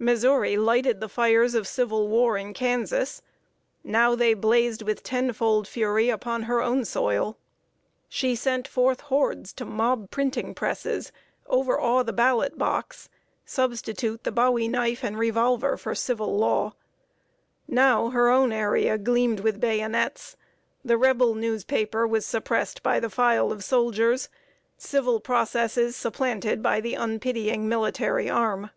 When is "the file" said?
22.98-23.52